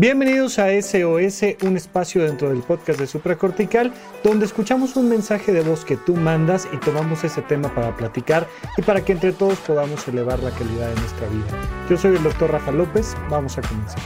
[0.00, 5.62] Bienvenidos a SOS, un espacio dentro del podcast de Supracortical, donde escuchamos un mensaje de
[5.62, 9.58] voz que tú mandas y tomamos ese tema para platicar y para que entre todos
[9.58, 11.46] podamos elevar la calidad de nuestra vida.
[11.90, 14.00] Yo soy el doctor Rafa López, vamos a comenzar.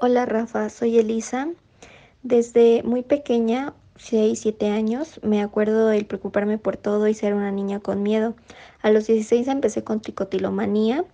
[0.00, 1.46] Hola Rafa, soy Elisa.
[2.22, 7.50] Desde muy pequeña, 6, 7 años, me acuerdo de preocuparme por todo y ser una
[7.50, 8.34] niña con miedo.
[8.80, 11.04] A los 16 empecé con tricotilomanía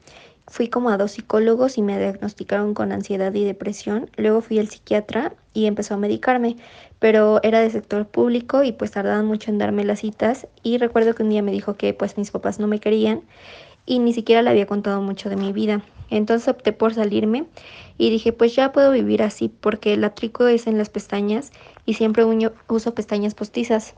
[0.49, 4.11] Fui como a dos psicólogos y me diagnosticaron con ansiedad y depresión.
[4.17, 6.57] Luego fui al psiquiatra y empezó a medicarme,
[7.01, 10.47] pero era de sector público y pues tardaban mucho en darme las citas.
[10.63, 13.23] Y recuerdo que un día me dijo que pues mis papás no me querían
[13.87, 15.83] y ni siquiera le había contado mucho de mi vida.
[16.11, 17.47] Entonces opté por salirme
[17.99, 21.51] y dije pues ya puedo vivir así porque la trico es en las pestañas
[21.87, 22.25] y siempre
[22.69, 23.95] uso pestañas postizas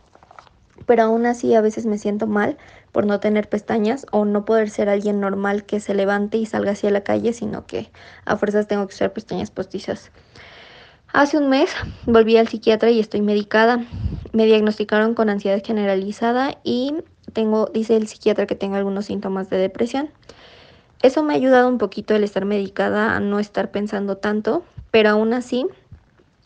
[0.86, 2.56] pero aún así a veces me siento mal
[2.92, 6.72] por no tener pestañas o no poder ser alguien normal que se levante y salga
[6.72, 7.90] hacia la calle, sino que
[8.24, 10.10] a fuerzas tengo que usar pestañas postizas.
[11.12, 11.70] Hace un mes
[12.04, 13.84] volví al psiquiatra y estoy medicada.
[14.32, 16.94] Me diagnosticaron con ansiedad generalizada y
[17.32, 20.10] tengo, dice el psiquiatra que tengo algunos síntomas de depresión.
[21.02, 25.10] Eso me ha ayudado un poquito el estar medicada a no estar pensando tanto, pero
[25.10, 25.66] aún así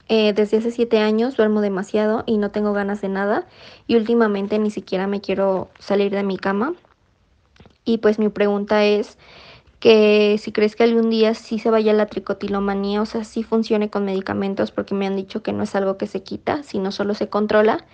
[0.08, 3.46] eh, desde hace siete años duermo demasiado y no tengo ganas de nada
[3.86, 6.74] y últimamente ni siquiera me quiero salir de mi cama.
[7.84, 9.18] Y pues mi pregunta es
[9.80, 13.90] que si crees que algún día sí se vaya la tricotilomanía, o sea, sí funcione
[13.90, 17.14] con medicamentos, porque me han dicho que no es algo que se quita, sino solo
[17.14, 17.84] se controla.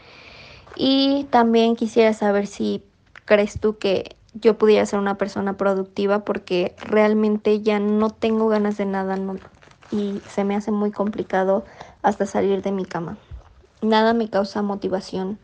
[0.76, 2.82] Y también quisiera saber si
[3.24, 8.76] crees tú que yo pudiera ser una persona productiva, porque realmente ya no tengo ganas
[8.76, 9.16] de nada,
[9.90, 11.64] y se me hace muy complicado
[12.02, 13.18] hasta salir de mi cama.
[13.82, 15.38] Nada me causa motivación.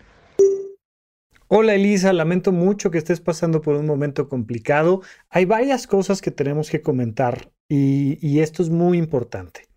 [1.47, 5.03] Hola Elisa, lamento mucho que estés pasando por un momento complicado.
[5.29, 9.69] Hay varias cosas que tenemos que comentar y, esto es muy importante.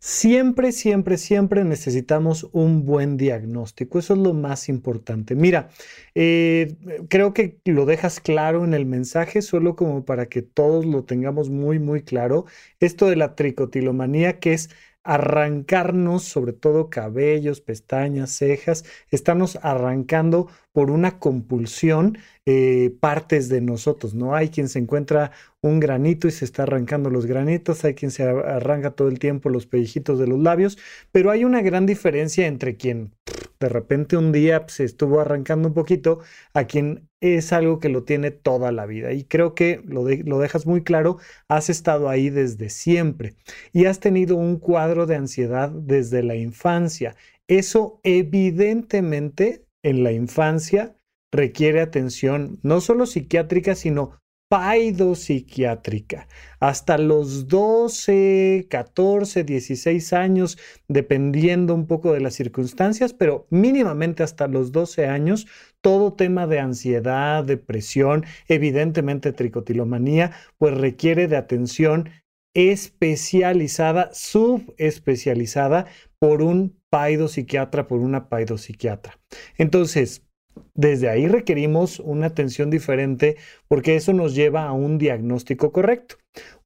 [0.00, 3.98] Siempre, siempre, siempre necesitamos un buen diagnóstico.
[3.98, 5.34] Eso es lo más importante.
[5.34, 5.70] Mira,
[6.14, 6.76] eh,
[7.08, 11.50] creo que lo dejas claro en el mensaje, solo como para que todos lo tengamos
[11.50, 12.44] muy, muy claro.
[12.78, 14.70] Esto de la tricotilomanía, que es
[15.08, 24.14] arrancarnos, sobre todo cabellos, pestañas, cejas, estamos arrancando por una compulsión eh, partes de nosotros,
[24.14, 24.34] ¿no?
[24.34, 25.32] Hay quien se encuentra
[25.62, 29.48] un granito y se está arrancando los granitos, hay quien se arranca todo el tiempo
[29.48, 30.76] los pellejitos de los labios,
[31.10, 33.14] pero hay una gran diferencia entre quien
[33.60, 36.20] de repente un día se estuvo arrancando un poquito
[36.54, 39.12] a quien es algo que lo tiene toda la vida.
[39.12, 43.34] Y creo que lo, lo dejas muy claro, has estado ahí desde siempre
[43.72, 47.16] y has tenido un cuadro de ansiedad desde la infancia.
[47.48, 50.96] Eso evidentemente en la infancia
[51.32, 56.26] requiere atención no solo psiquiátrica, sino paidopsiquiátrica.
[56.60, 64.48] Hasta los 12, 14, 16 años, dependiendo un poco de las circunstancias, pero mínimamente hasta
[64.48, 65.46] los 12 años,
[65.80, 72.10] todo tema de ansiedad, depresión, evidentemente tricotilomanía, pues requiere de atención
[72.54, 75.86] especializada, subespecializada
[76.18, 79.18] por un paidopsiquiatra, por una paidopsiquiatra.
[79.58, 80.27] Entonces,
[80.74, 83.36] desde ahí requerimos una atención diferente
[83.68, 86.16] porque eso nos lleva a un diagnóstico correcto.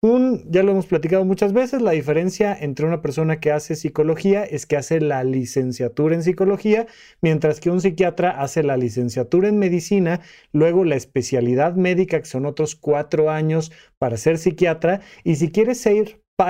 [0.02, 4.66] Ya lo hemos platicado muchas veces, la diferencia entre una persona que hace psicología es
[4.66, 6.86] que hace la licenciatura en psicología,
[7.20, 10.20] mientras que un psiquiatra hace la licenciatura en medicina,
[10.52, 15.80] luego la especialidad médica, que son otros cuatro años para ser psiquiatra, y si quieres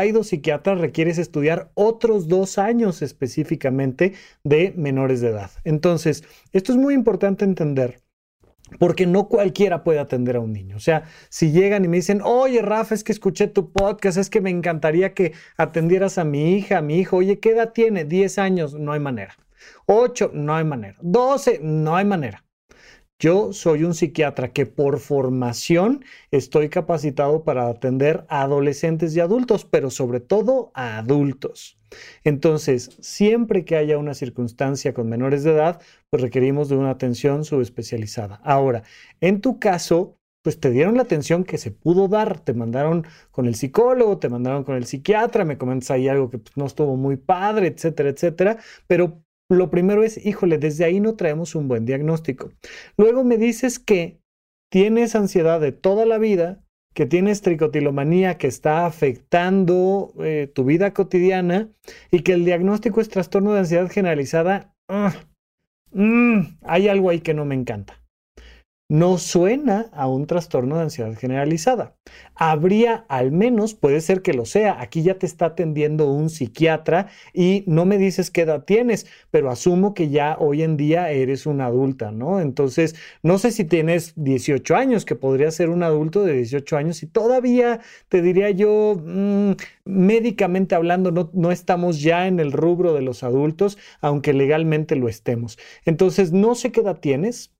[0.00, 4.14] ser psiquiatra requieres estudiar otros dos años específicamente
[4.44, 5.50] de menores de edad.
[5.64, 8.00] Entonces, esto es muy importante entender.
[8.78, 10.76] Porque no cualquiera puede atender a un niño.
[10.76, 14.30] O sea, si llegan y me dicen, oye, Rafa, es que escuché tu podcast, es
[14.30, 17.18] que me encantaría que atendieras a mi hija, a mi hijo.
[17.18, 18.06] Oye, ¿qué edad tiene?
[18.06, 19.36] 10 años, no hay manera.
[19.86, 20.96] 8, no hay manera.
[21.02, 22.41] 12, no hay manera.
[23.22, 29.64] Yo soy un psiquiatra que por formación estoy capacitado para atender a adolescentes y adultos,
[29.64, 31.78] pero sobre todo a adultos.
[32.24, 35.80] Entonces, siempre que haya una circunstancia con menores de edad,
[36.10, 38.40] pues requerimos de una atención subespecializada.
[38.42, 38.82] Ahora,
[39.20, 43.46] en tu caso, pues te dieron la atención que se pudo dar, te mandaron con
[43.46, 46.96] el psicólogo, te mandaron con el psiquiatra, me comentas ahí algo que pues, no estuvo
[46.96, 48.58] muy padre, etcétera, etcétera,
[48.88, 49.22] pero
[49.56, 52.52] lo primero es, híjole, desde ahí no traemos un buen diagnóstico.
[52.96, 54.20] Luego me dices que
[54.70, 56.64] tienes ansiedad de toda la vida,
[56.94, 61.70] que tienes tricotilomanía que está afectando eh, tu vida cotidiana
[62.10, 64.74] y que el diagnóstico es trastorno de ansiedad generalizada.
[65.92, 68.01] Mm, hay algo ahí que no me encanta.
[68.92, 71.96] No suena a un trastorno de ansiedad generalizada.
[72.34, 77.08] Habría al menos, puede ser que lo sea, aquí ya te está atendiendo un psiquiatra
[77.32, 81.46] y no me dices qué edad tienes, pero asumo que ya hoy en día eres
[81.46, 82.38] una adulta, ¿no?
[82.38, 87.02] Entonces, no sé si tienes 18 años, que podría ser un adulto de 18 años
[87.02, 87.80] y todavía
[88.10, 89.52] te diría yo, mm,
[89.86, 95.08] médicamente hablando, no, no estamos ya en el rubro de los adultos, aunque legalmente lo
[95.08, 95.58] estemos.
[95.86, 97.52] Entonces, no sé qué edad tienes,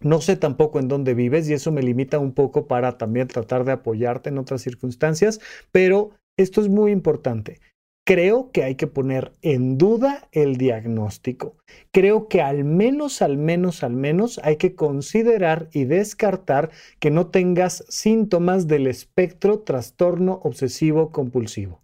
[0.00, 3.64] no sé tampoco en dónde vives y eso me limita un poco para también tratar
[3.64, 5.40] de apoyarte en otras circunstancias,
[5.72, 7.60] pero esto es muy importante.
[8.06, 11.58] Creo que hay que poner en duda el diagnóstico.
[11.92, 17.26] Creo que al menos, al menos, al menos hay que considerar y descartar que no
[17.26, 21.82] tengas síntomas del espectro trastorno obsesivo compulsivo.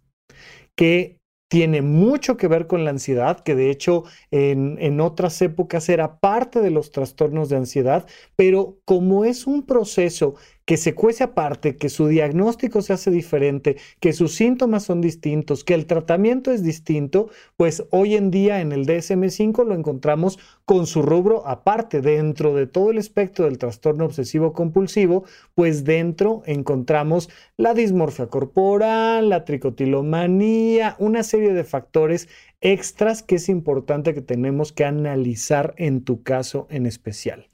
[0.75, 5.89] Que tiene mucho que ver con la ansiedad, que de hecho en, en, otras épocas
[5.89, 10.35] era parte de los trastornos de ansiedad, pero como es un proceso
[10.65, 15.63] que se cuece aparte, que su diagnóstico se hace diferente, que sus síntomas son distintos,
[15.63, 20.87] que el tratamiento es distinto, pues hoy en día en el DSM5 lo encontramos con
[20.87, 25.23] su rubro aparte, dentro de todo el espectro del trastorno obsesivo compulsivo,
[25.53, 32.27] pues dentro encontramos la dismorfia corporal, la tricotilomanía, una serie de factores
[32.61, 37.49] extras que es importante que tenemos que analizar en tu caso en especial.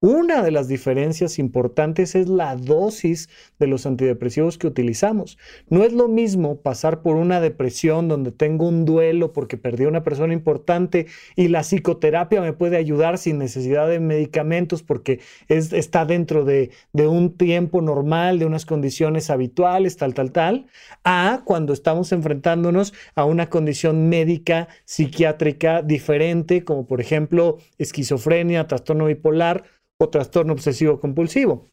[0.00, 3.28] Una de las diferencias importantes es la dosis
[3.58, 5.38] de los antidepresivos que utilizamos.
[5.70, 9.88] No es lo mismo pasar por una depresión donde tengo un duelo porque perdí a
[9.88, 15.18] una persona importante y la psicoterapia me puede ayudar sin necesidad de medicamentos porque
[15.48, 20.66] está dentro de, un tiempo normal, de unas condiciones habituales, tal, tal, tal,
[21.02, 29.06] a cuando estamos enfrentándonos a una condición médica, psiquiátrica diferente, como por ejemplo esquizofrenia, trastorno
[29.06, 29.64] bipolar
[30.00, 31.68] o trastorno obsesivo compulsivo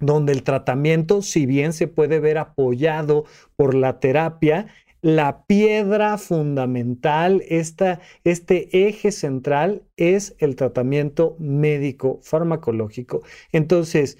[0.00, 3.24] donde el tratamiento, si bien se puede ver apoyado
[3.56, 4.66] por la terapia,
[5.02, 13.22] la piedra fundamental, esta, este eje central es el tratamiento médico farmacológico.
[13.52, 14.18] Entonces,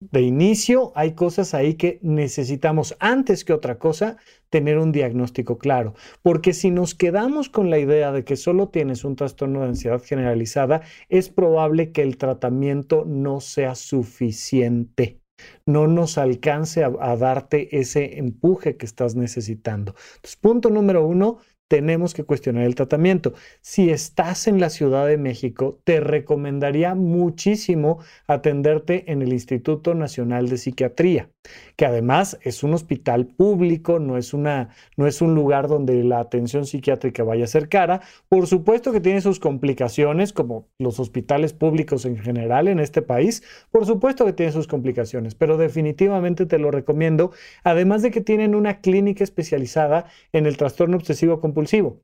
[0.00, 4.16] de inicio hay cosas ahí que necesitamos antes que otra cosa
[4.50, 9.04] tener un diagnóstico claro, porque si nos quedamos con la idea de que solo tienes
[9.04, 15.20] un trastorno de ansiedad generalizada, es probable que el tratamiento no sea suficiente
[15.66, 19.94] no nos alcance a, darte ese empuje que estás necesitando.
[20.16, 23.34] Entonces, punto número uno, tenemos que cuestionar el tratamiento.
[23.60, 30.48] Si estás en la Ciudad de México, te recomendaría muchísimo atenderte en el Instituto Nacional
[30.48, 31.30] de Psiquiatría,
[31.78, 36.18] que además es un hospital público, no es, una, no es un lugar donde la
[36.18, 38.00] atención psiquiátrica vaya a ser cara.
[38.28, 43.44] Por supuesto que tiene sus complicaciones, como los hospitales públicos en general en este país.
[43.70, 47.30] Por supuesto que tiene sus complicaciones, pero definitivamente te lo recomiendo,
[47.62, 52.02] además de que tienen una clínica especializada en el trastorno obsesivo compulsivo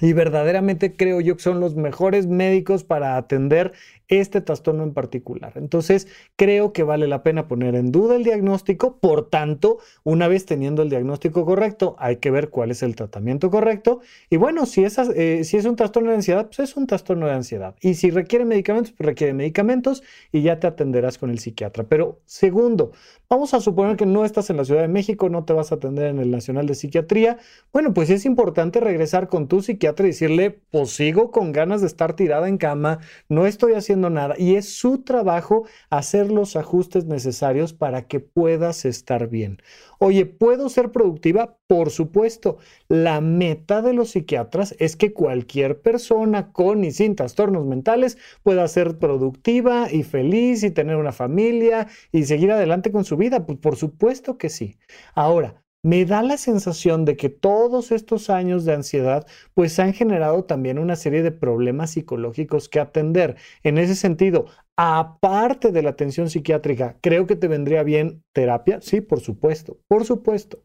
[0.00, 3.72] y verdaderamente creo yo que son los mejores médicos para atender
[4.08, 5.52] este trastorno en particular.
[5.56, 6.06] Entonces,
[6.36, 8.98] creo que vale la pena poner en duda el diagnóstico.
[8.98, 13.50] Por tanto, una vez teniendo el diagnóstico correcto, hay que ver cuál es el tratamiento
[13.50, 14.00] correcto.
[14.28, 17.32] Y bueno, si, eh, si es un trastorno de ansiedad, pues es un trastorno de
[17.32, 17.74] ansiedad.
[17.80, 21.84] Y si requiere medicamentos, pues requiere medicamentos y ya te atenderás con el psiquiatra.
[21.84, 22.92] Pero segundo,
[23.32, 25.76] vamos a suponer que no estás en la Ciudad de México, no te vas a
[25.76, 27.38] atender en el Nacional de Psiquiatría.
[27.72, 31.86] Bueno, pues es importante regresar con tu psiquiatra y decirle, pues sigo con ganas de
[31.86, 32.98] estar tirada en cama,
[33.30, 38.84] no estoy haciendo nada y es su trabajo hacer los ajustes necesarios para que puedas
[38.84, 39.62] estar bien.
[39.98, 41.56] Oye, ¿puedo ser productiva?
[41.68, 42.58] Por supuesto.
[42.88, 48.66] La meta de los psiquiatras es que cualquier persona con y sin trastornos mentales pueda
[48.68, 53.21] ser productiva y feliz y tener una familia y seguir adelante con su vida.
[53.30, 54.78] Pues por supuesto que sí.
[55.14, 60.44] Ahora, me da la sensación de que todos estos años de ansiedad pues han generado
[60.44, 63.36] también una serie de problemas psicológicos que atender.
[63.64, 68.80] En ese sentido, aparte de la atención psiquiátrica, ¿creo que te vendría bien terapia?
[68.80, 70.62] Sí, por supuesto, por supuesto.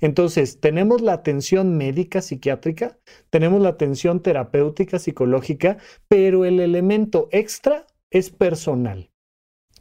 [0.00, 2.98] Entonces, tenemos la atención médica psiquiátrica,
[3.30, 9.10] tenemos la atención terapéutica psicológica, pero el elemento extra es personal.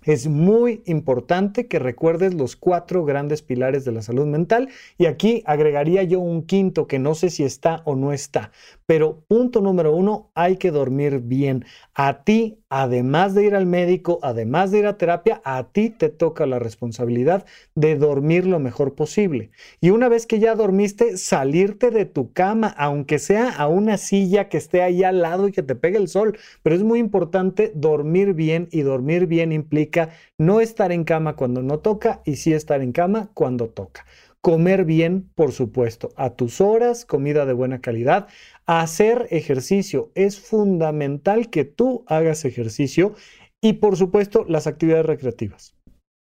[0.08, 5.44] Es muy importante que recuerdes los cuatro grandes pilares de la salud mental y aquí
[5.46, 8.52] agregaría yo un quinto que no sé si está o no está,
[8.86, 11.66] Pero punto número uno, hay que dormir bien.
[11.94, 16.08] A ti, además de ir al médico, además de ir a terapia, a ti te
[16.08, 17.46] toca la responsabilidad
[17.76, 19.52] de dormir lo mejor posible.
[19.82, 24.48] Y una vez que ya dormiste, salirte de tu cama, aunque sea a una silla
[24.48, 26.38] que esté ahí al lado y que te pegue el sol.
[26.64, 29.97] Pero es muy importante dormir bien y dormir bien implica
[30.38, 34.06] no estar en cama cuando no toca y sí estar en cama cuando toca.
[34.42, 38.28] Comer bien, por supuesto, a tus horas, comida de buena calidad.
[38.66, 40.12] Hacer ejercicio.
[40.16, 43.14] Es fundamental que tú hagas ejercicio
[43.62, 45.76] y, por supuesto, las actividades recreativas.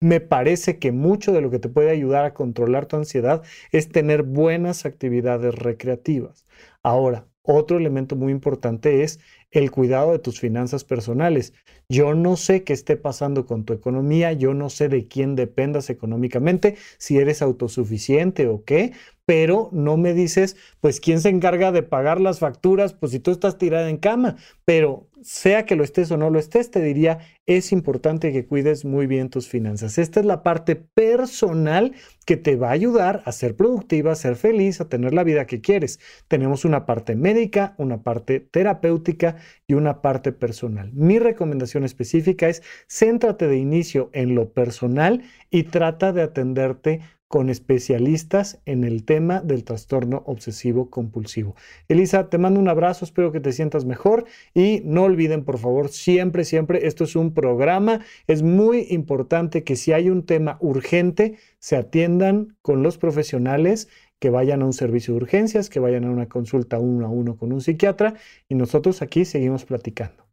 [0.01, 3.89] Me parece que mucho de lo que te puede ayudar a controlar tu ansiedad es
[3.89, 6.47] tener buenas actividades recreativas.
[6.85, 11.55] Ahora, otro elemento muy importante es el cuidado de tus finanzas personales.
[11.89, 15.91] Yo no sé qué esté pasando con tu economía, yo no sé de quién dependas
[15.91, 18.93] económicamente, si eres autosuficiente o qué,
[19.29, 22.95] pero no me dices, pues, ¿quién se encarga de pagar las facturas?
[22.95, 26.39] Pues si tú estás tirada en cama, pero sea que lo estés o no lo
[26.39, 29.99] estés, te diría, es importante que cuides muy bien tus finanzas.
[29.99, 31.93] Esta es la parte personal
[32.25, 35.47] que te va a ayudar a ser productiva, a ser feliz, a tener la vida
[35.47, 36.01] que quieres.
[36.29, 40.91] Tenemos una parte médica, una parte terapéutica y una parte personal.
[40.95, 47.51] Mi recomendación específica es céntrate de inicio en lo personal y trata de atenderte con
[47.51, 51.55] especialistas en el tema del trastorno obsesivo compulsivo.
[51.89, 55.91] Elisa, te mando un abrazo, espero que te sientas mejor y no olviden, por favor,
[55.91, 61.37] siempre, siempre, esto es un programa, es muy importante que si hay un tema urgente,
[61.59, 66.11] se atiendan con los profesionales que vayan a un servicio de urgencias, que vayan a
[66.11, 68.15] una consulta uno a uno con un psiquiatra
[68.49, 70.25] y nosotros aquí seguimos platicando.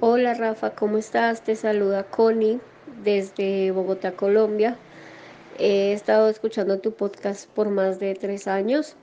[0.00, 1.42] Hola Rafa, ¿cómo estás?
[1.42, 2.60] Te saluda Connie
[3.02, 4.78] desde Bogotá, Colombia.
[5.60, 8.94] He estado escuchando tu podcast por más de tres años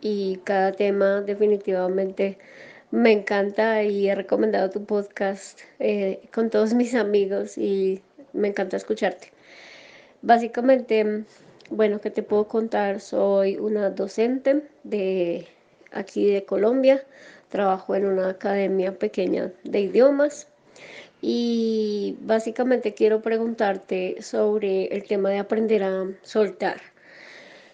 [0.00, 2.38] y cada tema definitivamente
[2.90, 8.00] me encanta y he recomendado tu podcast eh, con todos mis amigos y
[8.32, 9.32] me encanta escucharte.
[10.22, 11.24] Básicamente,
[11.68, 13.00] bueno, ¿qué te puedo contar?
[13.00, 15.46] Soy una docente de
[15.92, 17.04] aquí de Colombia,
[17.50, 20.48] trabajo en una academia pequeña de idiomas
[21.20, 26.80] y básicamente quiero preguntarte sobre el tema de aprender a soltar.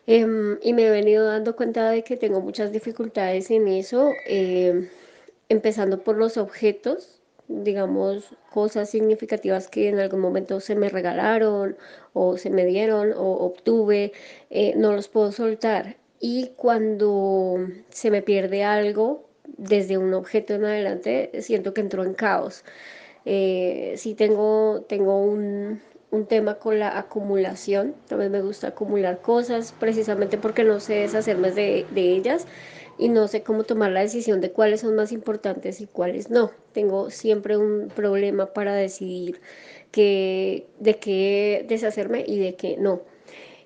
[0.06, 4.88] Em, y me he venido dando cuenta de que tengo muchas dificultades en eso, em,
[5.48, 11.76] empezando por los objetos, digamos, cosas significativas que en algún momento se me regalaron
[12.12, 14.12] o se me dieron o obtuve,
[14.50, 15.96] eh, no los puedo soltar.
[16.20, 17.58] Y cuando
[17.90, 22.64] se me pierde algo, desde un objeto en adelante, siento que entro en caos.
[23.24, 25.80] Eh, sí tengo, tengo un,
[26.28, 31.86] tema con la acumulación, también me gusta acumular cosas precisamente porque no sé deshacerme de,
[31.90, 32.46] de ellas
[32.98, 36.52] y no sé cómo tomar la decisión de cuáles son más importantes y cuáles no.
[36.72, 39.40] Tengo siempre un problema para decidir
[39.90, 43.02] que, de qué deshacerme y de qué no.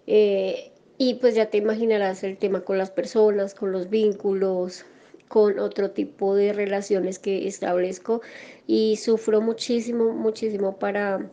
[0.06, 4.84] Eh, y pues ya te imaginarás el tema con las personas, con los vínculos,
[5.28, 8.22] con otro tipo de relaciones que establezco
[8.66, 11.30] y sufro muchísimo, muchísimo para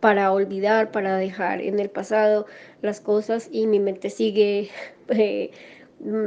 [0.00, 2.46] para olvidar, para dejar en el pasado
[2.82, 4.68] las cosas y mi mente sigue
[5.08, 5.50] eh,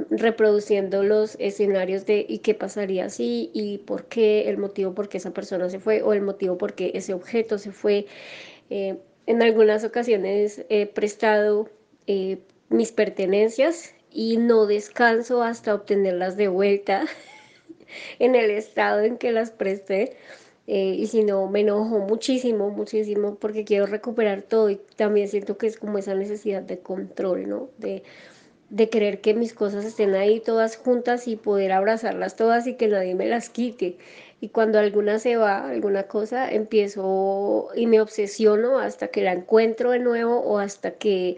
[0.10, 5.18] reproduciendo los escenarios de y qué pasaría así y por qué, el motivo por qué
[5.18, 8.08] esa persona se fue o el motivo por qué ese objeto se fue.
[8.70, 11.70] Eh, en algunas ocasiones he prestado
[12.08, 17.06] eh, mis pertenencias y no descanso hasta obtenerlas de vuelta
[18.20, 20.18] en el estado en que las presté.
[20.68, 25.58] Eh, y si no, me enojo muchísimo, muchísimo, porque quiero recuperar todo y también siento
[25.58, 27.70] que es como esa necesidad de control, ¿no?
[27.80, 28.04] De,
[28.70, 32.88] de querer que mis cosas estén ahí todas juntas y poder abrazarlas todas y que
[32.88, 33.98] nadie me las quite.
[34.42, 39.92] Y cuando alguna se va, alguna cosa, empiezo y me obsesiono hasta que la encuentro
[39.92, 41.38] de nuevo o hasta que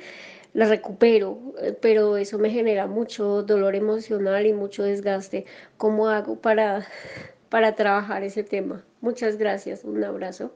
[0.54, 5.46] la recupero, eh, pero eso me genera mucho dolor emocional y mucho desgaste.
[5.78, 6.88] ¿Cómo hago para,
[7.50, 8.84] para trabajar ese tema?
[9.02, 10.54] Muchas gracias, un abrazo.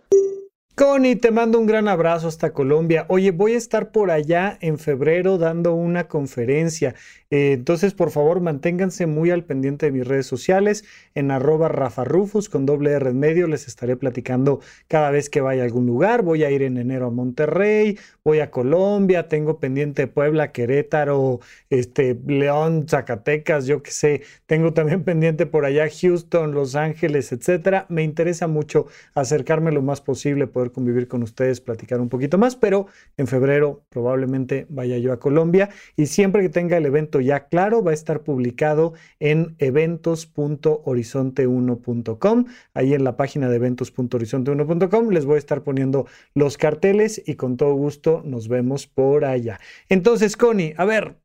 [0.76, 3.06] Connie, te mando un gran abrazo hasta Colombia.
[3.08, 6.96] Oye, voy a estar por allá en febrero dando una conferencia.
[7.30, 10.84] Eh, entonces, por favor, manténganse muy al pendiente de mis redes sociales.
[11.16, 15.40] En arroba Rafa Rufus con doble R en medio les estaré platicando cada vez que
[15.40, 16.24] vaya a algún lugar.
[16.24, 21.40] Voy a ir en enero a Monterrey, voy a Colombia, tengo pendiente Puebla, Querétaro,
[21.70, 24.22] este, León, Zacatecas, yo qué sé.
[24.46, 27.86] Tengo también pendiente por allá Houston, Los Ángeles, etcétera.
[27.88, 32.56] Me interesa mucho acercarme lo más posible, poder convivir con ustedes, platicar un poquito más,
[32.56, 32.86] pero
[33.18, 37.84] en febrero probablemente vaya yo a Colombia y siempre que tenga el evento ya claro,
[37.84, 42.46] va a estar publicado en eventos.horizonte1.com.
[42.74, 47.58] Ahí en la página de eventos.horizonte1.com les voy a estar poniendo los carteles y con
[47.58, 49.60] todo gusto nos vemos por allá.
[49.90, 51.18] Entonces, Connie, a ver,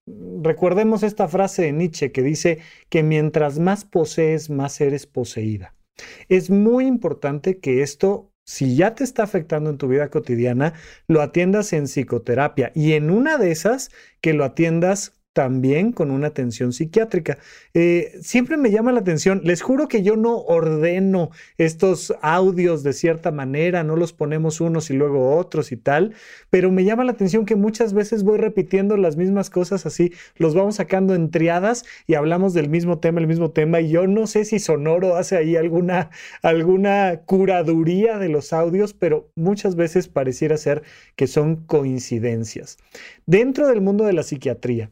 [0.42, 5.74] recordemos esta frase de Nietzsche que dice que mientras más posees, más eres poseída.
[6.28, 10.74] Es muy importante que esto, si ya te está afectando en tu vida cotidiana,
[11.06, 12.72] lo atiendas en psicoterapia.
[12.74, 17.38] Y en una de esas que lo atiendas también con una atención psiquiátrica.
[17.74, 22.92] Eh, siempre me llama la atención, les juro que yo no ordeno estos audios de
[22.92, 26.14] cierta manera, no los ponemos unos y luego otros y tal,
[26.50, 30.54] pero me llama la atención que muchas veces voy repitiendo las mismas cosas así, los
[30.54, 34.26] vamos sacando en triadas y hablamos del mismo tema, el mismo tema, y yo no
[34.26, 36.10] sé si Sonoro hace ahí alguna,
[36.42, 40.82] alguna curaduría de los audios, pero muchas veces pareciera ser
[41.14, 42.78] que son coincidencias.
[43.26, 44.90] Dentro del mundo de la psiquiatría,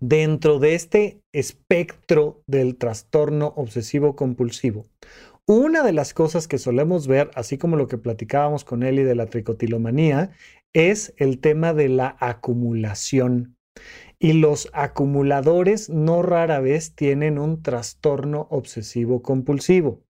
[0.00, 4.86] dentro de este espectro del trastorno obsesivo compulsivo.
[5.46, 9.14] Una de las cosas que solemos ver, así como lo que platicábamos con Eli de
[9.14, 10.32] la tricotilomanía,
[10.72, 13.56] es el tema de la acumulación.
[14.18, 20.02] Y los acumuladores no rara vez tienen un trastorno obsesivo compulsivo.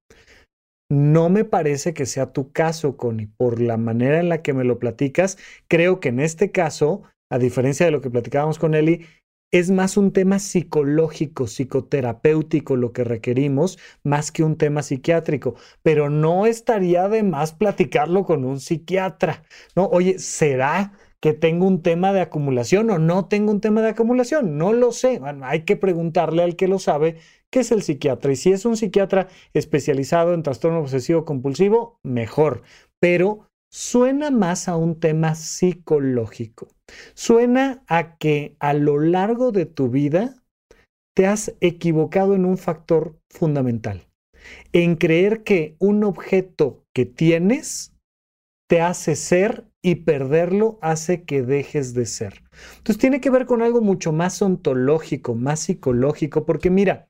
[0.89, 3.29] No me parece que sea tu caso, Connie.
[3.37, 5.37] Por la manera en la que me lo platicas,
[5.69, 9.05] creo que en este caso, a diferencia de lo que platicábamos con Eli,
[9.51, 15.55] es más un tema psicológico, psicoterapéutico lo que requerimos, más que un tema psiquiátrico.
[15.83, 19.45] Pero no estaría de más platicarlo con un psiquiatra.
[19.75, 23.91] No, oye, ¿será que tengo un tema de acumulación o no tengo un tema de
[23.91, 24.59] acumulación?
[24.59, 25.21] No lo sé.
[25.43, 27.17] hay que preguntarle al que lo sabe,
[27.51, 28.33] que es el psiquiatra.
[28.33, 32.63] Y si es un psiquiatra especializado en trastorno obsesivo compulsivo, mejor.
[33.01, 36.76] Pero suena más a un tema psicológico.
[37.15, 40.43] Suena a que a lo largo de tu vida
[41.15, 44.07] te has equivocado en un factor fundamental,
[44.73, 47.93] en creer que un objeto que tienes
[48.69, 52.43] te hace ser y perderlo hace que dejes de ser.
[52.79, 57.09] Entonces tiene que ver con algo mucho más ontológico, más psicológico, porque mira,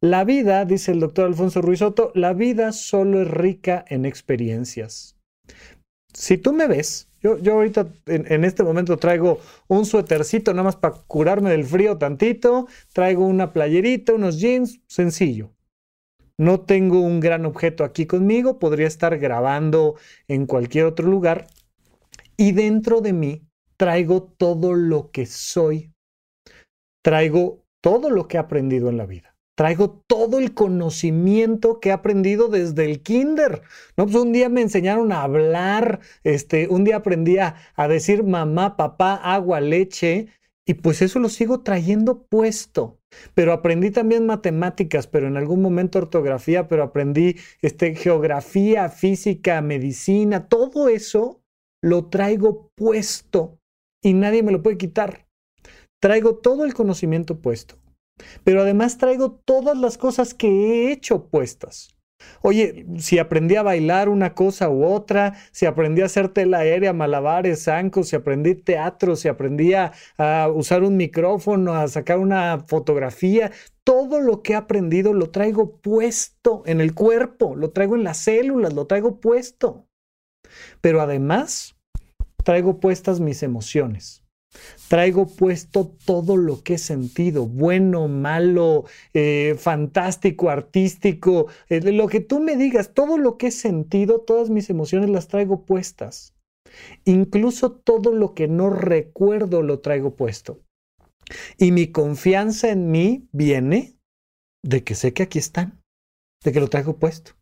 [0.00, 5.16] la vida, dice el doctor Alfonso Ruizotto, la vida solo es rica en experiencias.
[6.12, 10.94] Si tú me ves, yo, ahorita en, este momento traigo un suétercito nada más para
[11.06, 15.52] curarme del frío tantito, traigo una playerita, unos jeans, sencillo.
[16.38, 19.96] No tengo un gran objeto aquí conmigo, podría estar grabando
[20.28, 21.46] en cualquier otro lugar
[22.36, 23.42] y dentro de mí
[23.76, 25.92] traigo todo lo que soy,
[27.02, 29.35] traigo todo lo que he aprendido en la vida.
[29.56, 33.62] Traigo todo el conocimiento que he aprendido desde el kinder.
[33.96, 37.56] No, pues un día me enseñaron a hablar, este, un día aprendí a,
[37.88, 40.28] decir mamá, papá, agua, leche,
[40.66, 42.98] y pues eso lo sigo trayendo puesto.
[43.32, 50.48] Pero aprendí también matemáticas, pero en algún momento ortografía, pero aprendí este, geografía, física, medicina,
[50.48, 51.40] todo eso
[51.82, 53.58] lo traigo puesto
[54.02, 55.26] y nadie me lo puede quitar.
[55.98, 57.78] Traigo todo el conocimiento puesto
[58.44, 61.96] pero además traigo todas las cosas que he hecho puestas.
[62.42, 66.92] Oye, si aprendí a bailar una cosa u otra, si aprendí a hacer tela aérea,
[66.92, 69.92] malabares, zancos, si aprendí teatro, si aprendí a,
[70.54, 73.52] usar un micrófono, a sacar una fotografía,
[73.84, 78.18] todo lo que he aprendido lo traigo puesto en el cuerpo, lo traigo en las
[78.18, 79.86] células, lo traigo puesto.
[80.80, 81.76] Pero además,
[82.44, 84.25] traigo puestas mis emociones.
[84.88, 92.20] Traigo puesto todo lo que he sentido, bueno, malo, eh, fantástico, artístico, eh, lo que
[92.20, 96.34] tú me digas, todo lo que he sentido, todas mis emociones las traigo puestas.
[97.04, 100.60] Incluso todo lo que no recuerdo lo traigo puesto.
[101.58, 103.98] Y mi confianza en mí viene
[104.62, 105.80] de que sé que aquí están,
[106.44, 107.32] de que lo traigo puesto.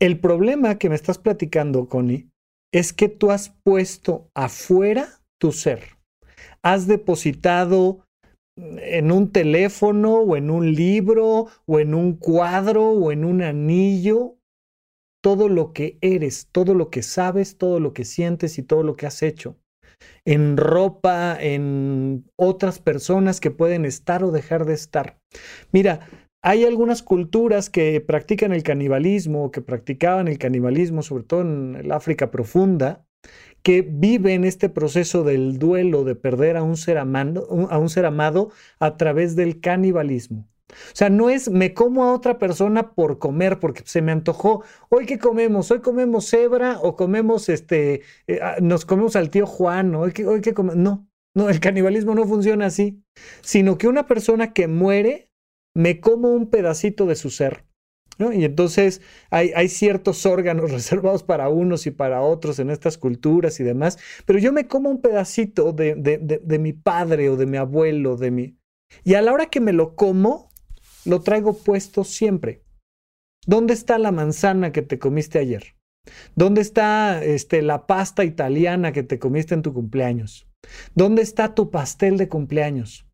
[0.00, 2.30] El problema que me estás platicando, Connie,
[2.72, 5.97] es que tú has puesto afuera tu ser
[6.62, 8.00] has depositado
[8.56, 14.36] en un teléfono o en un libro o en un cuadro o en un anillo
[15.22, 18.96] todo lo que eres, todo lo que sabes, todo lo que sientes y todo lo
[18.96, 19.56] que has hecho.
[20.24, 25.18] En ropa, en otras personas que pueden estar o dejar de estar.
[25.72, 26.08] Mira,
[26.42, 31.90] hay algunas culturas que practican el canibalismo, que practicaban el canibalismo, sobre todo en el
[31.90, 33.04] África profunda,
[33.62, 38.06] que viven este proceso del duelo de perder a un ser amado, a un ser
[38.06, 40.48] amado a través del canibalismo.
[40.70, 44.64] O sea, no es me como a otra persona por comer, porque se me antojó.
[44.90, 49.46] Hoy qué comemos, hoy comemos cebra o comemos este, eh, ah, nos comemos al tío
[49.46, 50.76] Juan, hoy qué, hoy comemos.
[50.76, 53.02] No, no, el canibalismo no funciona así,
[53.40, 55.30] sino que una persona que muere,
[55.74, 57.67] me como un pedacito de su ser.
[58.18, 59.00] Y entonces
[59.30, 64.38] hay, ciertos órganos reservados para unos y para otros en estas culturas y demás, pero
[64.38, 68.30] yo me como un pedacito de, de, de mi padre o de mi abuelo, de
[68.30, 68.58] mi...
[69.04, 70.50] Y a la hora que me lo como,
[71.04, 72.64] lo traigo puesto siempre.
[73.46, 75.76] ¿Dónde está la manzana que te comiste ayer?
[76.34, 80.48] ¿Dónde está este, la pasta italiana que te comiste en tu cumpleaños?
[80.94, 83.06] ¿Dónde está tu pastel de cumpleaños?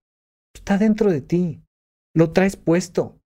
[0.54, 1.62] Está dentro de ti.
[2.14, 3.20] Lo traes puesto.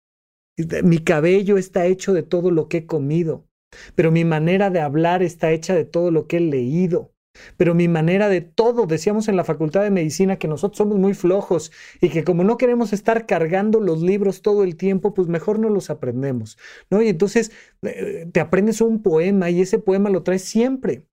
[0.84, 3.46] Mi cabello está hecho de todo lo que he comido,
[3.94, 7.12] pero mi manera de hablar está hecha de todo lo que he leído.
[7.56, 11.14] Pero mi manera de todo, decíamos en la Facultad de Medicina que nosotros somos muy
[11.14, 15.58] flojos y que como no queremos estar cargando los libros todo el tiempo, pues mejor
[15.58, 16.58] no los aprendemos,
[16.90, 17.02] ¿no?
[17.02, 21.04] Y entonces eh, te aprendes un poema y ese poema lo traes siempre.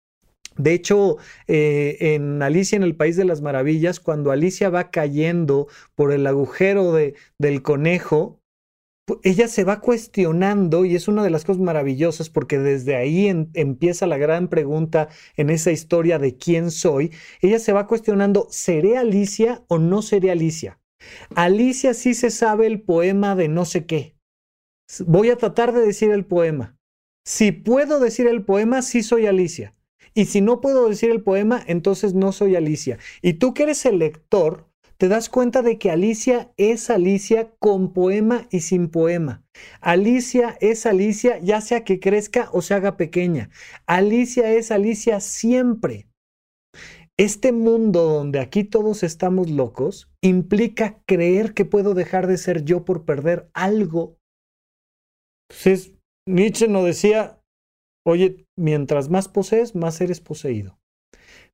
[0.57, 5.67] De hecho, eh, en Alicia en el País de las Maravillas, cuando Alicia va cayendo
[5.95, 8.39] por el agujero de, del conejo,
[9.23, 14.07] ella se va cuestionando y es una de las cosas maravillosas porque desde ahí empieza
[14.07, 17.11] la gran pregunta en esa historia de quién soy.
[17.41, 20.79] Ella se va cuestionando, ¿seré Alicia o no seré Alicia?
[21.35, 24.15] Alicia sí se sabe el poema de no sé qué.
[25.05, 26.77] Voy a tratar de decir el poema.
[27.25, 29.75] Si puedo decir el poema, sí soy Alicia.
[30.13, 32.99] Y si no puedo decir el poema, entonces no soy Alicia.
[33.21, 34.69] Y tú que eres el lector,
[35.03, 39.43] te das cuenta de que Alicia es Alicia con poema y sin poema.
[39.81, 43.49] Alicia es Alicia ya sea que crezca o se haga pequeña.
[43.85, 46.07] Alicia es Alicia siempre.
[47.19, 52.85] Este mundo donde aquí todos estamos locos implica creer que puedo dejar de ser yo
[52.85, 54.15] por perder algo.
[55.51, 57.41] Entonces, Nietzsche nos decía,
[58.07, 60.79] oye, mientras más posees, más eres poseído.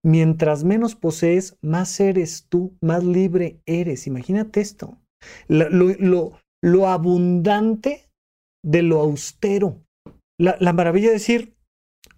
[0.04, 4.08] Mientras menos posees, más eres tú, más libre eres.
[4.08, 4.98] Imagínate esto.
[5.48, 8.10] Lo, abundante
[8.64, 9.84] de lo austero.
[10.40, 11.56] La, la maravilla de decir,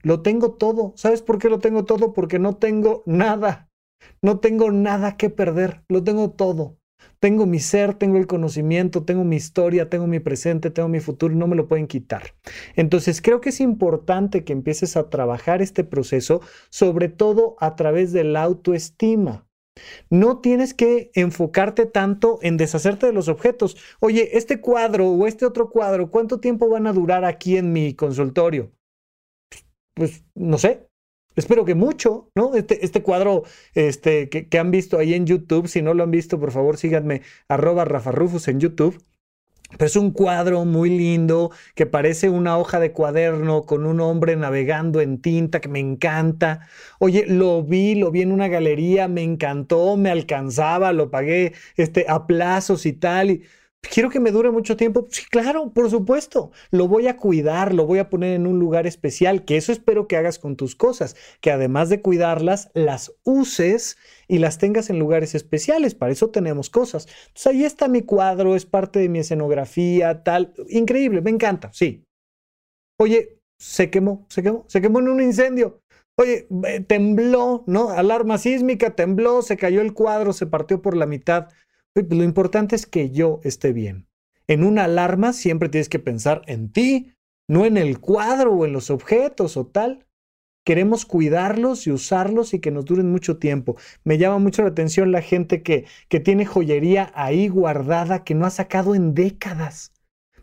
[0.03, 0.93] lo tengo todo.
[0.95, 2.13] ¿Sabes por qué lo tengo todo?
[2.13, 3.69] Porque no tengo nada.
[4.21, 5.83] No tengo nada que perder.
[5.89, 6.77] Lo tengo todo.
[7.19, 11.35] Tengo mi ser, tengo el conocimiento, tengo mi historia, tengo mi presente, tengo mi futuro,
[11.35, 12.33] no me lo pueden quitar.
[12.75, 18.11] Entonces creo que es importante que empieces a trabajar este proceso, sobre todo a través
[18.11, 19.47] de la autoestima.
[20.09, 23.77] No tienes que enfocarte tanto en deshacerte de los objetos.
[23.99, 27.93] Oye, este cuadro o este otro cuadro, ¿cuánto tiempo van a durar aquí en mi
[27.93, 28.71] consultorio?
[29.93, 30.87] Pues no sé,
[31.35, 32.55] Espero que mucho, ¿no?
[32.55, 36.39] Este, este cuadro este, que, han visto ahí en YouTube, si no lo han visto,
[36.39, 39.01] por favor síganme, arroba Rafa Rufus en YouTube.
[39.77, 44.35] Pero es un cuadro muy lindo que parece una hoja de cuaderno con un hombre
[44.35, 46.67] navegando en tinta que me encanta.
[46.99, 52.05] Oye, lo vi, lo vi en una galería, me encantó, me alcanzaba, lo pagué este,
[52.09, 53.43] a plazos y tal.
[53.81, 55.07] Quiero que me dure mucho tiempo.
[55.09, 56.51] Sí, claro, por supuesto.
[56.69, 60.07] Lo voy a cuidar, lo voy a poner en un lugar especial, que eso espero
[60.07, 64.99] que hagas con tus cosas, que además de cuidarlas, las uses y las tengas en
[64.99, 65.95] lugares especiales.
[65.95, 67.07] Para eso tenemos cosas.
[67.27, 70.53] Entonces ahí está mi cuadro, es parte de mi escenografía, tal.
[70.69, 72.05] Increíble, me encanta, sí.
[72.99, 75.81] Oye, se quemó, se quemó, se quemó en un incendio.
[76.17, 77.89] Oye, eh, tembló, ¿no?
[77.89, 81.49] Alarma sísmica, tembló, se cayó el cuadro, se partió por la mitad.
[81.93, 84.07] Pues, lo importante es que yo esté bien.
[84.47, 87.13] En una alarma siempre tienes que pensar en ti,
[87.47, 90.05] no en el cuadro o en los objetos o tal.
[90.65, 93.77] Queremos cuidarlos y usarlos y que nos duren mucho tiempo.
[94.03, 98.45] Me llama mucho la atención la gente que, que tiene joyería ahí guardada que no
[98.45, 99.90] ha sacado en décadas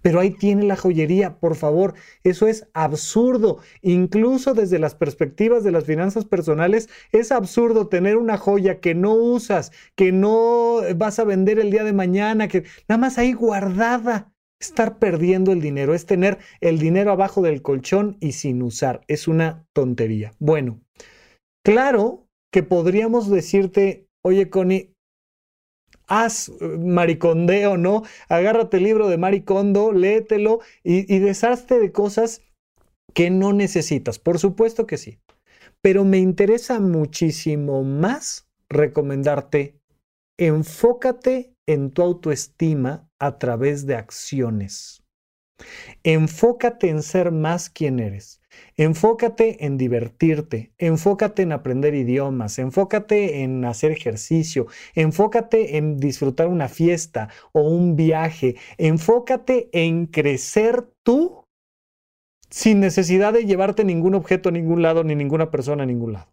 [0.02, 3.58] pero ahí tiene la joyería, por favor, eso es absurdo.
[3.82, 9.14] Incluso desde las perspectivas de las finanzas personales, es absurdo tener una joya que no
[9.14, 14.32] usas, que no vas a vender el día de mañana, que nada más ahí guardada.
[14.60, 19.02] Estar perdiendo el dinero es tener el dinero abajo del colchón y sin usar.
[19.06, 20.32] Es una tontería.
[20.40, 20.80] Bueno,
[21.64, 24.94] claro que podríamos decirte, oye, Connie,
[26.08, 28.02] haz eh, maricondeo, ¿no?
[28.28, 32.42] Agárrate el libro de Maricondo, léetelo y, y deshazte de cosas
[33.14, 34.18] que no necesitas.
[34.18, 35.18] Por supuesto que sí.
[35.80, 39.78] Pero me interesa muchísimo más recomendarte,
[40.38, 45.04] enfócate en tu autoestima a través de acciones.
[46.02, 48.37] Enfócate en ser más quien eres.
[48.76, 56.68] Enfócate en divertirte, enfócate en aprender idiomas, enfócate en hacer ejercicio, enfócate en disfrutar una
[56.68, 61.44] fiesta o un viaje, enfócate en crecer tú
[62.50, 66.32] sin necesidad de llevarte ningún objeto a ningún lado ni ninguna persona a ningún lado.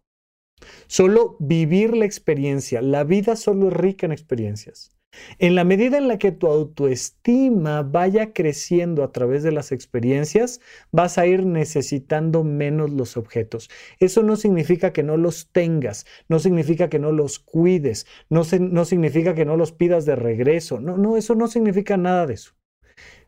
[0.86, 2.80] Solo vivir la experiencia.
[2.80, 4.95] La vida solo es rica en experiencias.
[5.38, 10.60] En la medida en la que tu autoestima vaya creciendo a través de las experiencias,
[10.92, 13.70] vas a ir necesitando menos los objetos.
[13.98, 18.84] Eso no significa que no los tengas, no significa que no los cuides, no, no
[18.84, 20.80] significa que no los pidas de regreso.
[20.80, 22.52] No, no, eso no significa nada de eso.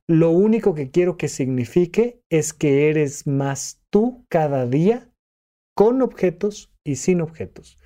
[0.07, 5.11] Lo único que quiero que signifique es que eres más tú cada día
[5.77, 7.79] con objetos y sin objetos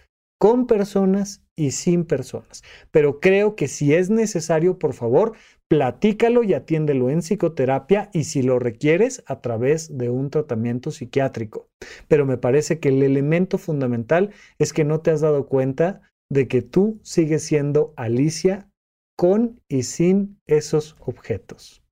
[0.42, 2.62] con personas y sin personas.
[2.90, 5.34] Pero creo que si es necesario, por favor,
[5.68, 11.68] platícalo y atiéndelo en psicoterapia y si lo requieres a través de un tratamiento psiquiátrico.
[12.08, 16.48] Pero me parece que el elemento fundamental es que no te has dado cuenta de
[16.48, 18.68] que tú sigues siendo Alicia
[19.16, 21.82] con y sin esos objetos.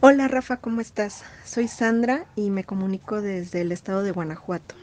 [0.00, 1.24] Hola Rafa, ¿cómo estás?
[1.44, 4.74] Soy Sandra y me comunico desde el estado de Guanajuato.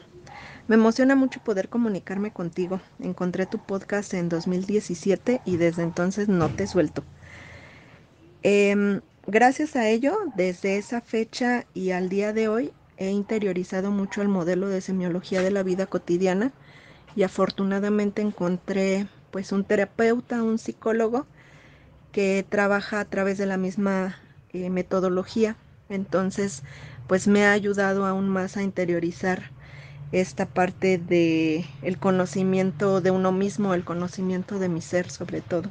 [0.66, 2.80] Me emociona mucho poder comunicarme contigo.
[2.98, 7.04] Encontré tu podcast en 2017 y desde entonces no te suelto.
[8.42, 14.22] Em, gracias a ello, desde esa fecha y al día de hoy, he interiorizado mucho
[14.22, 16.52] el modelo de semiología de la vida cotidiana
[17.14, 21.26] y afortunadamente encontré pues un terapeuta, un psicólogo
[22.10, 24.16] que trabaja a través de la misma
[24.54, 25.56] eh, metodología.
[25.90, 26.62] Entonces,
[27.06, 29.50] pues me ha ayudado aún más a interiorizar
[30.20, 35.70] esta parte de el conocimiento de uno mismo, el conocimiento de mi ser sobre todo.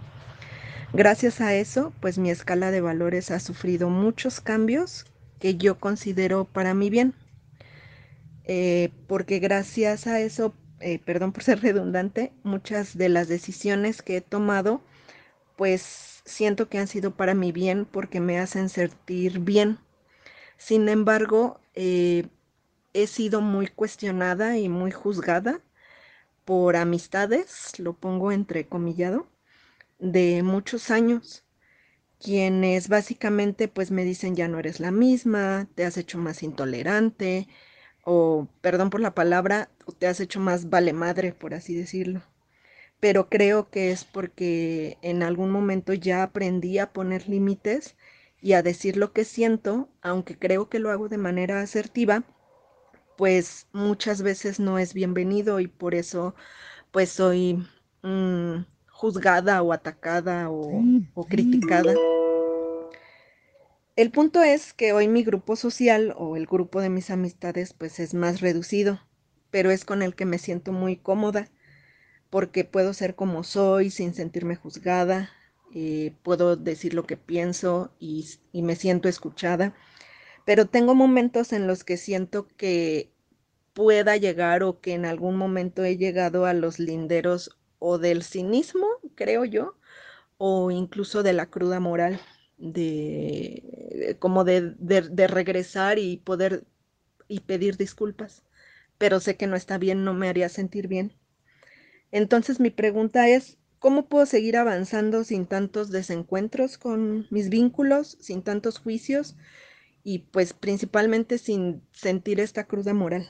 [0.92, 5.06] Gracias a eso, pues mi escala de valores ha sufrido muchos cambios
[5.40, 7.14] que yo considero para mi bien.
[8.46, 14.18] Eh, porque gracias a eso, eh, perdón por ser redundante, muchas de las decisiones que
[14.18, 14.82] he tomado,
[15.56, 19.80] pues siento que han sido para mi bien porque me hacen sentir bien.
[20.58, 22.28] Sin embargo, eh,
[22.94, 25.62] he sido muy cuestionada y muy juzgada
[26.46, 29.28] por amistades, lo pongo entrecomillado,
[30.00, 31.46] de muchos años,
[32.20, 37.48] quienes básicamente pues me dicen ya no eres la misma, te has hecho más intolerante
[38.06, 42.24] o, perdón por la palabra, te has hecho más vale madre, por así decirlo.
[43.00, 47.96] Pero creo que es porque en algún momento ya aprendí a poner límites
[48.42, 52.24] y a decir lo que siento, aunque creo que lo hago de manera asertiva,
[53.18, 56.36] pues muchas veces no es bienvenido y por eso
[56.92, 57.66] pues soy
[58.04, 62.02] mm, juzgada o atacada o, o criticada.
[63.96, 68.00] El punto es que hoy mi grupo social o el grupo de mis amistades pues
[68.00, 69.02] es más reducido,
[69.52, 71.50] pero es con el que me siento muy cómoda
[72.30, 75.30] porque puedo ser como soy sin sentirme juzgada,
[75.76, 79.76] eh, puedo decir lo que pienso y, y me siento escuchada
[80.46, 83.12] pero tengo momentos en los que siento que
[83.74, 88.88] pueda llegar o que en algún momento he llegado a los linderos o del cinismo,
[89.16, 89.78] creo yo,
[90.38, 92.20] o incluso de la cruda moral,
[92.58, 96.66] de como de, de, regresar y poder
[97.28, 98.44] y pedir disculpas,
[98.98, 101.14] pero sé que no está bien, no me haría sentir bien.
[102.12, 108.44] Entonces mi pregunta es, ¿cómo puedo seguir avanzando sin tantos desencuentros con mis vínculos, sin
[108.44, 109.36] tantos juicios?
[110.04, 113.30] Y pues principalmente sin sentir esta cruda moral.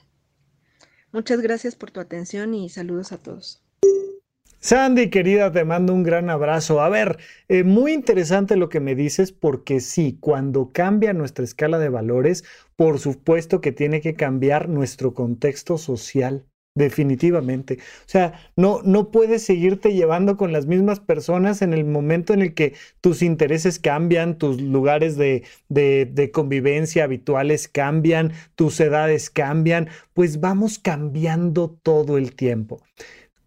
[1.11, 3.63] Muchas gracias por tu atención y saludos a todos.
[4.59, 6.81] Sandy, querida, te mando un gran abrazo.
[6.81, 11.79] A ver, eh, muy interesante lo que me dices porque sí, cuando cambia nuestra escala
[11.79, 12.45] de valores,
[12.77, 16.45] por supuesto que tiene que cambiar nuestro contexto social.
[16.75, 17.77] Definitivamente.
[17.79, 22.41] O sea, no, no puedes seguirte llevando con las mismas personas en el momento en
[22.41, 29.29] el que tus intereses cambian, tus lugares de, de, de, convivencia habituales cambian, tus edades
[29.29, 32.81] cambian, pues vamos cambiando todo el tiempo.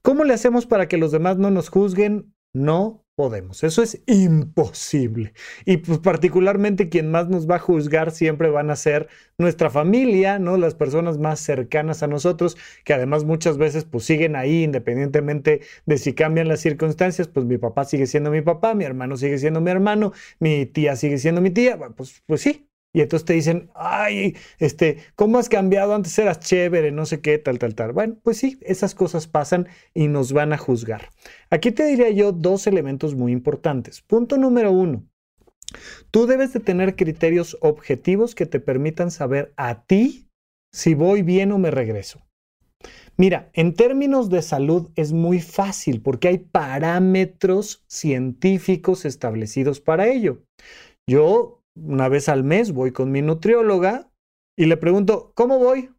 [0.03, 2.33] ¿Cómo le hacemos para que los demás no nos juzguen?
[2.57, 3.63] No podemos.
[3.65, 5.35] Eso es imposible.
[5.67, 10.39] Y pues particularmente quien más nos va a juzgar siempre van a ser nuestra familia,
[10.39, 10.57] ¿no?
[10.57, 15.99] Las personas más cercanas a nosotros, que además muchas veces pues siguen ahí independientemente de
[15.99, 19.61] si cambian las circunstancias, pues mi papá sigue siendo mi papá, mi hermano sigue siendo
[19.61, 22.66] mi hermano, mi tía sigue siendo mi tía, pues, pues sí,
[22.97, 25.95] y entonces te dicen, ay, este, ¿cómo has cambiado?
[25.95, 27.93] Antes eras chévere, no sé qué, tal, tal, tal.
[27.93, 31.11] Bueno, pues sí, esas cosas pasan y nos van a juzgar.
[31.51, 34.01] Aquí te diría yo dos elementos muy importantes.
[34.01, 35.05] Punto número uno.
[36.11, 40.31] Tú debes de tener criterios objetivos que te permitan saber a ti
[40.73, 42.23] si voy bien o me regreso.
[43.19, 50.45] Mira, en términos de salud es muy fácil porque hay parámetros científicos establecidos para ello.
[51.07, 54.11] Yo una vez al mes voy con mi nutrióloga
[54.57, 55.91] y le pregunto, ¿cómo voy?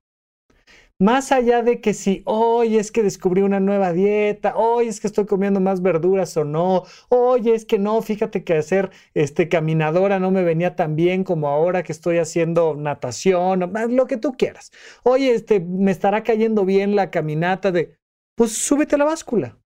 [1.00, 5.06] Más allá de que si hoy es que descubrí una nueva dieta, hoy es que
[5.06, 10.20] estoy comiendo más verduras o no, hoy es que no, fíjate que hacer este caminadora
[10.20, 14.72] no me venía tan bien como ahora que estoy haciendo natación, lo que tú quieras.
[15.04, 17.96] Oye, este me estará cayendo bien la caminata de
[18.36, 19.60] pues súbete a la báscula.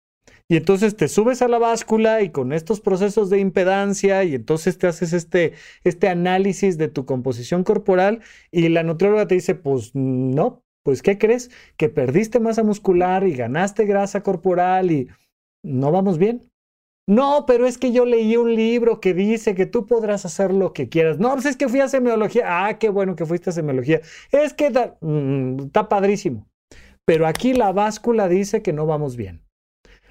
[0.51, 4.79] Y entonces te subes a la báscula y con estos procesos de impedancia y entonces
[4.79, 9.91] te haces este, este análisis de tu composición corporal y la nutrióloga te dice, pues
[9.93, 11.51] no, pues ¿qué crees?
[11.77, 15.07] Que perdiste masa muscular y ganaste grasa corporal y
[15.63, 16.49] no vamos bien.
[17.07, 20.73] No, pero es que yo leí un libro que dice que tú podrás hacer lo
[20.73, 21.19] que quieras.
[21.19, 22.65] No, pues es que fui a semiología.
[22.65, 24.01] Ah, qué bueno que fuiste a semiología.
[24.31, 24.69] Es que
[25.01, 26.47] mm, está padrísimo.
[27.05, 29.41] Pero aquí la báscula dice que no vamos bien.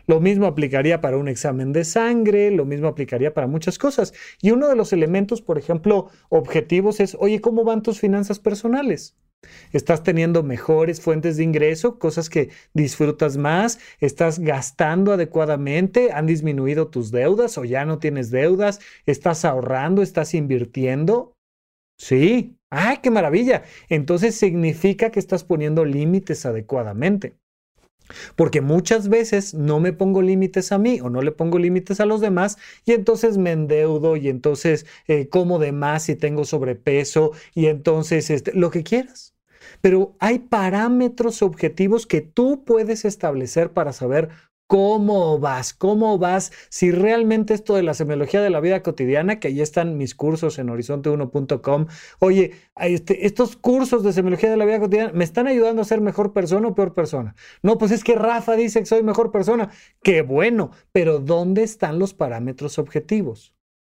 [0.08, 4.14] Lo mismo aplicaría para un examen de sangre, lo mismo aplicaría para muchas cosas.
[4.40, 9.18] Y uno de los elementos, por ejemplo, objetivos es, oye, ¿cómo van tus finanzas personales?
[9.70, 16.88] Estás teniendo mejores fuentes de ingreso, cosas que disfrutas más, estás gastando adecuadamente, han disminuido
[16.88, 21.34] tus deudas o ya no tienes deudas, estás ahorrando, estás invirtiendo.
[21.98, 23.64] Sí, ¡ay, qué maravilla!
[23.90, 27.36] Entonces significa que estás poniendo límites adecuadamente.
[28.36, 32.06] Porque muchas veces no me pongo límites a mí o no le pongo límites a
[32.06, 37.32] los demás y entonces me endeudo y entonces eh, como de más y tengo sobrepeso
[37.54, 39.34] y entonces este, lo que quieras.
[39.80, 44.30] Pero hay parámetros objetivos que tú puedes establecer para saber
[44.68, 45.72] ¿Cómo vas?
[45.72, 46.52] ¿Cómo vas?
[46.68, 50.58] Si realmente esto de la semiología de la vida cotidiana, que ahí están mis cursos
[50.58, 51.86] en horizonte1.com,
[52.18, 56.02] oye, este, estos cursos de semiología de la vida cotidiana me están ayudando a ser
[56.02, 57.34] mejor persona o peor persona.
[57.62, 59.70] No, pues es que Rafa dice que soy mejor persona.
[60.02, 63.54] Qué bueno, pero ¿dónde están los parámetros objetivos?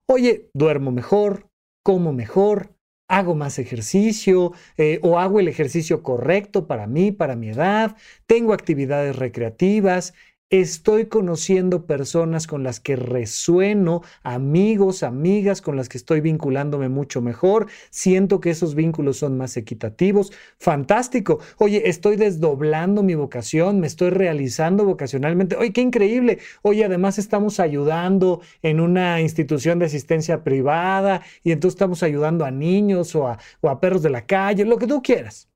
[0.07, 1.49] Oye, duermo mejor,
[1.83, 2.75] como mejor,
[3.09, 8.53] hago más ejercicio eh, o hago el ejercicio correcto para mí, para mi edad, tengo
[8.53, 10.13] actividades recreativas,
[10.51, 17.21] Estoy conociendo personas con las que resueno, amigos, amigas con las que estoy vinculándome mucho
[17.21, 17.67] mejor.
[17.91, 20.31] Siento que esos vínculos son más equitativos.
[20.57, 21.39] Fantástico.
[21.59, 25.55] Oye, estoy desdoblando mi vocación, me estoy realizando vocacionalmente.
[25.55, 26.39] Oye, qué increíble.
[26.63, 32.49] Oye, además estamos ayudando en una institución de asistencia privada y entonces estamos ayudando a
[32.49, 35.48] niños o a, o a perros de la calle, lo que tú quieras.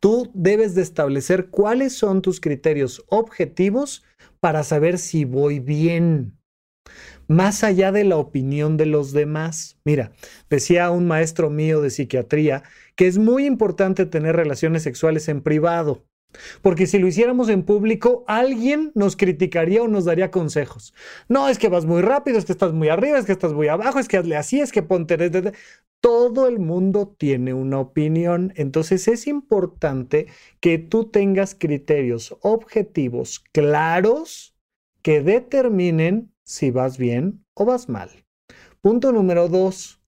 [0.00, 4.04] Tú debes de establecer cuáles son tus criterios objetivos
[4.40, 6.38] para saber si voy bien.
[7.28, 9.78] Más allá de la opinión de los demás.
[9.84, 10.12] Mira,
[10.48, 12.62] decía un maestro mío de psiquiatría
[12.94, 16.04] que es muy importante tener relaciones sexuales en privado.
[16.62, 20.94] Porque si lo hiciéramos en público, alguien nos criticaría o nos daría consejos.
[21.28, 23.68] No, es que vas muy rápido, es que estás muy arriba, es que estás muy
[23.68, 25.16] abajo, es que hazle así, es que ponte...
[26.00, 30.26] Todo el mundo tiene una opinión, entonces es importante
[30.60, 34.54] que tú tengas criterios objetivos claros
[35.02, 38.10] que determinen si vas bien o vas mal.
[38.82, 40.00] Punto número dos,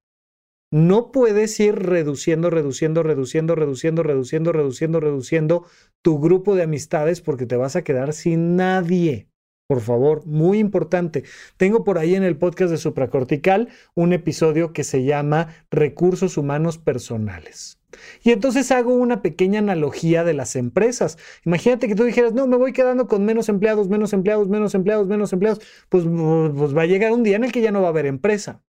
[0.70, 5.64] no puedes ir reduciendo, reduciendo, reduciendo, reduciendo, reduciendo, reduciendo, reduciendo
[6.02, 9.28] tu grupo de amistades porque te vas a quedar sin nadie.
[9.68, 11.24] Por favor, muy importante.
[11.58, 16.78] Tengo por ahí en el podcast de Supracortical un episodio que se llama Recursos Humanos
[16.78, 17.78] Personales.
[18.22, 21.18] Y entonces hago una pequeña analogía de las empresas.
[21.44, 25.06] Imagínate que tú dijeras, no, me voy quedando con menos empleados, menos empleados, menos empleados,
[25.06, 25.60] menos empleados.
[25.90, 28.06] Pues, pues va a llegar un día en el que ya no va a haber
[28.06, 28.62] empresa.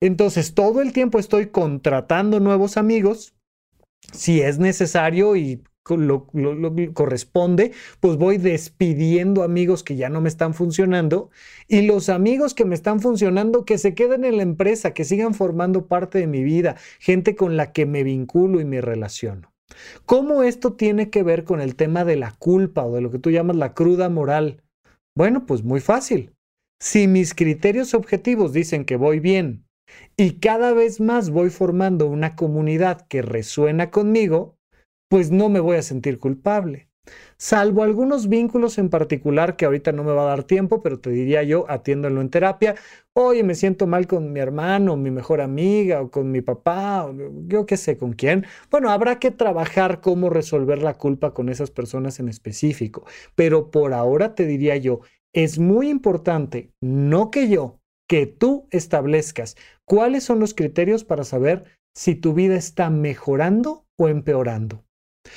[0.00, 3.34] Entonces, todo el tiempo estoy contratando nuevos amigos.
[4.12, 5.62] Si es necesario y
[5.96, 6.26] lo,
[6.94, 11.30] corresponde, pues voy despidiendo amigos que ya no me están funcionando
[11.68, 15.34] y los amigos que me están funcionando que se queden en la empresa, que sigan
[15.34, 19.52] formando parte de mi vida, gente con la que me vinculo y me relaciono.
[20.04, 23.18] ¿Cómo esto tiene que ver con el tema de la culpa o de lo que
[23.18, 24.62] tú llamas la cruda moral?
[25.16, 26.32] Bueno, pues muy fácil.
[26.80, 29.64] Si mis criterios objetivos dicen que voy bien,
[30.16, 34.56] y cada vez más voy formando una comunidad que resuena conmigo,
[35.10, 36.88] pues no me voy a sentir culpable.
[37.36, 41.10] Salvo algunos vínculos en particular que ahorita no me va a dar tiempo, pero te
[41.10, 42.76] diría yo, atiéndolo en terapia.
[43.12, 47.14] Oye, me siento mal con mi hermano, mi mejor amiga, o con mi papá, o
[47.48, 48.46] yo qué sé con quién.
[48.70, 53.04] Bueno, habrá que trabajar cómo resolver la culpa con esas personas en específico.
[53.34, 55.00] Pero por ahora te diría yo,
[55.32, 61.64] es muy importante, no que yo, que tú establezcas cuáles son los criterios para saber
[61.96, 64.84] si tu vida está mejorando o empeorando.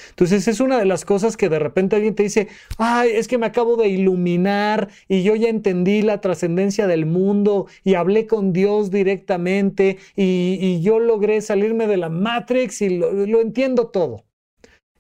[0.10, 3.38] Entonces es una de las cosas que de repente alguien te dice, ay, es que
[3.38, 8.54] me acabo de iluminar y yo ya entendí la trascendencia del mundo y hablé con
[8.54, 14.26] Dios directamente y, yo logré salirme de la Matrix y lo entiendo todo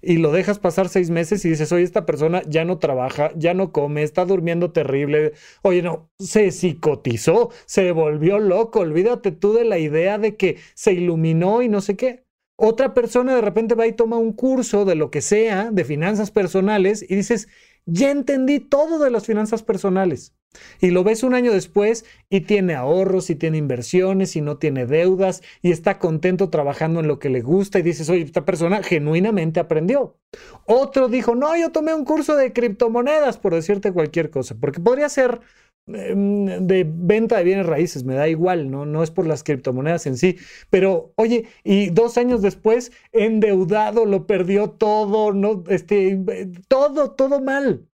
[0.03, 3.53] y lo dejas pasar seis meses y dices, oye, esta persona ya no trabaja, ya
[3.53, 5.33] no come, está durmiendo terrible.
[5.61, 8.81] Oye, no, se psicotizó, se volvió loco.
[8.81, 12.22] Olvídate tú de la idea de que se iluminó y no sé qué.
[12.56, 16.32] Otra persona de repente va y toma un curso de lo que sea, de finanzas
[16.32, 17.47] personales, y dices,
[17.86, 20.36] ya entendí todo de las finanzas personales.
[20.80, 24.86] Y lo ves un año después y tiene ahorros y tiene inversiones y no tiene
[24.86, 28.84] deudas y está contento trabajando en lo que le gusta y dices, oye, esta persona
[28.84, 30.18] genuinamente aprendió.
[30.66, 35.10] Otro dijo, no, yo tomé un curso de criptomonedas, por decirte cualquier cosa, porque podría
[35.10, 35.41] ser
[35.86, 38.86] de venta de bienes raíces, me da igual, ¿no?
[38.86, 40.38] No es por las criptomonedas en sí,
[40.69, 46.19] pero oye, y dos años después, endeudado, lo perdió todo, no, este,
[46.67, 47.88] todo, todo mal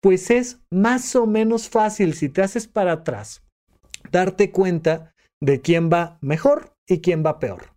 [0.00, 3.42] pues es más o menos fácil si te haces para atrás
[4.10, 7.72] darte cuenta de quién va mejor y quién va peor.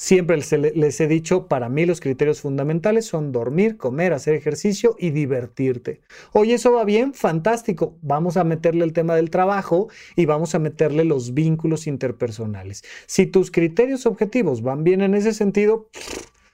[0.00, 5.10] Siempre les he dicho, para mí los criterios fundamentales son dormir, comer, hacer ejercicio y
[5.10, 6.02] divertirte.
[6.32, 7.98] Oye, eso va bien, fantástico.
[8.00, 12.84] Vamos a meterle el tema del trabajo y vamos a meterle los vínculos interpersonales.
[13.06, 15.90] Si tus criterios objetivos van bien en ese sentido,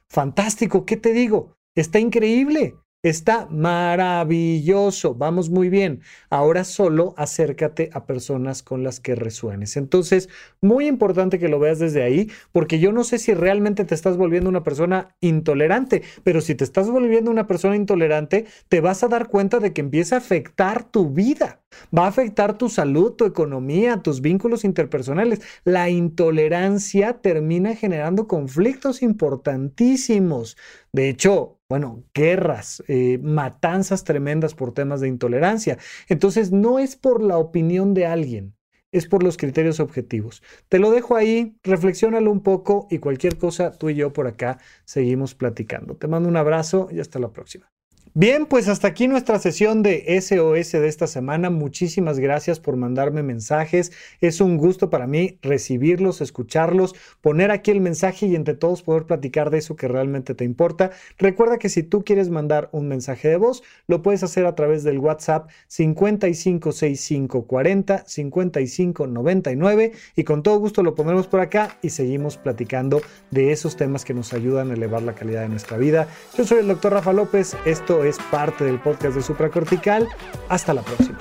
[0.08, 1.54] fantástico, ¿qué te digo?
[1.74, 2.76] Está increíble.
[3.04, 6.00] Está maravilloso, vamos muy bien.
[6.30, 9.76] Ahora solo acércate a personas con las que resuenes.
[9.76, 10.30] Entonces,
[10.62, 14.16] muy importante que lo veas desde ahí, porque yo no sé si realmente te estás
[14.16, 19.08] volviendo una persona intolerante, pero si te estás volviendo una persona intolerante, te vas a
[19.08, 21.60] dar cuenta de que empieza a afectar tu vida.
[21.96, 25.40] Va a afectar tu salud, tu economía, tus vínculos interpersonales.
[25.64, 30.56] La intolerancia termina generando conflictos importantísimos.
[30.92, 35.76] De hecho, bueno, guerras, eh, matanzas tremendas por temas de intolerancia.
[36.08, 38.54] Entonces, no es por la opinión de alguien,
[38.92, 40.40] es por los criterios objetivos.
[40.68, 44.58] Te lo dejo ahí, reflexiónalo un poco y cualquier cosa, tú y yo por acá
[44.84, 45.96] seguimos platicando.
[45.96, 47.73] Te mando un abrazo y hasta la próxima.
[48.16, 51.50] Bien, pues hasta aquí nuestra sesión de SOS de esta semana.
[51.50, 53.90] Muchísimas gracias por mandarme mensajes.
[54.20, 59.06] Es un gusto para mí recibirlos, escucharlos, poner aquí el mensaje y entre todos poder
[59.06, 60.92] platicar de eso que realmente te importa.
[61.18, 64.84] Recuerda que si tú quieres mandar un mensaje de voz, lo puedes hacer a través
[64.84, 73.02] del WhatsApp 556540 5599 y con todo gusto lo ponemos por acá y seguimos platicando
[73.32, 76.06] de esos temas que nos ayudan a elevar la calidad de nuestra vida.
[76.38, 77.56] Yo soy el doctor Rafa López.
[77.64, 80.08] Esto es parte del podcast de Supracortical.
[80.48, 81.18] Hasta la próxima.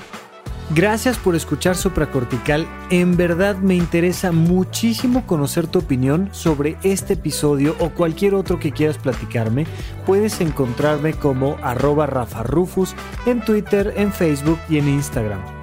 [0.76, 2.66] Gracias por escuchar Supracortical.
[2.90, 8.72] En verdad me interesa muchísimo conocer tu opinión sobre este episodio o cualquier otro que
[8.72, 9.68] quieras platicarme.
[10.06, 15.63] Puedes encontrarme como arroba Rafa Rufus en Twitter, en Facebook y en Instagram.